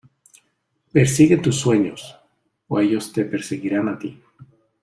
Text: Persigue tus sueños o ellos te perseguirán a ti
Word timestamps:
Persigue 0.91 1.37
tus 1.37 1.57
sueños 1.57 2.17
o 2.67 2.79
ellos 2.79 3.13
te 3.13 3.23
perseguirán 3.23 3.87
a 3.87 3.99
ti 3.99 4.19